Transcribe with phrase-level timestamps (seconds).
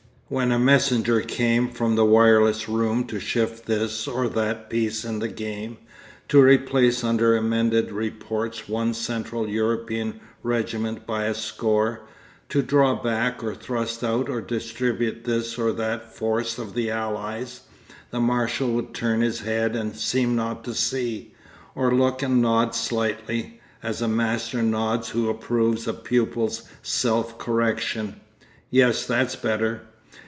[0.33, 5.19] When a messenger came from the wireless room to shift this or that piece in
[5.19, 5.77] the game,
[6.29, 12.03] to replace under amended reports one Central European regiment by a score,
[12.47, 17.63] to draw back or thrust out or distribute this or that force of the Allies,
[18.11, 21.33] the Marshal would turn his head and seem not to see,
[21.75, 28.21] or look and nod slightly, as a master nods who approves a pupil's self correction.
[28.71, 29.81] 'Yes, that's better.